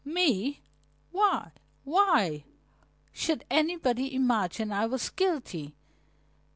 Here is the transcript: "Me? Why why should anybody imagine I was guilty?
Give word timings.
"Me? 0.03 0.63
Why 1.11 1.51
why 1.83 2.43
should 3.11 3.45
anybody 3.51 4.15
imagine 4.15 4.71
I 4.71 4.87
was 4.87 5.11
guilty? 5.11 5.75